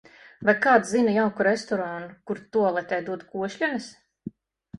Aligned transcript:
Vai 0.47 0.53
kāds 0.61 0.93
zina 0.95 1.13
jauku 1.15 1.45
restorānu 1.47 2.09
kur, 2.31 2.41
tualetē 2.57 3.01
dod 3.11 3.27
košļenes? 3.37 3.93